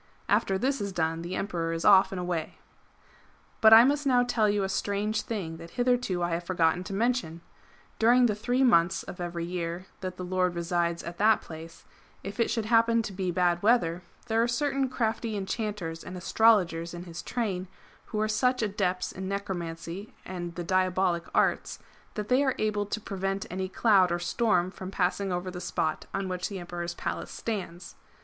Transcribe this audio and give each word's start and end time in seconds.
After 0.27 0.57
this 0.57 0.81
is 0.81 0.91
done, 0.91 1.21
the 1.21 1.35
Emperor 1.35 1.73
is 1.73 1.85
off 1.85 2.11
and 2.11 2.19
away.'' 2.19 2.57
But 3.61 3.71
I 3.71 3.83
must 3.83 4.07
now 4.07 4.23
tell 4.23 4.49
you 4.49 4.63
a 4.63 4.67
strange 4.67 5.21
thing 5.21 5.57
that 5.57 5.69
hitherto 5.77 6.23
I 6.23 6.31
have 6.31 6.43
forgotten 6.43 6.83
to 6.85 6.93
mention. 6.95 7.41
During 7.99 8.25
the 8.25 8.33
three 8.33 8.63
months 8.63 9.03
of 9.03 9.21
every 9.21 9.45
year 9.45 9.85
that 9.99 10.17
the 10.17 10.25
Lord 10.25 10.55
resides 10.55 11.03
at 11.03 11.19
that 11.19 11.41
place, 11.41 11.85
if 12.23 12.39
it 12.39 12.49
should 12.49 12.65
happen 12.65 13.03
to 13.03 13.13
be 13.13 13.29
bad 13.29 13.61
weather, 13.61 14.01
there 14.25 14.41
are 14.41 14.47
certain 14.47 14.89
crafty 14.89 15.37
enchanters 15.37 16.03
and 16.03 16.17
astrologers 16.17 16.95
in 16.95 17.03
his 17.03 17.21
train, 17.21 17.67
who 18.05 18.19
are 18.19 18.27
such 18.27 18.63
adepts 18.63 19.11
in 19.11 19.27
necromancy 19.27 20.15
and 20.25 20.55
the 20.55 20.63
diabolic 20.63 21.25
arts, 21.35 21.77
that 22.15 22.27
they 22.27 22.43
are 22.43 22.55
able 22.57 22.87
to 22.87 22.99
prevent 22.99 23.45
any 23.51 23.69
cloud 23.69 24.11
or 24.11 24.17
storm 24.17 24.71
from 24.71 24.89
passing 24.89 25.31
over 25.31 25.51
the 25.51 25.61
spot 25.61 26.07
on 26.11 26.27
which 26.27 26.49
the 26.49 26.57
Emperor's 26.57 26.95
Palace 26.95 27.29
stands. 27.29 27.93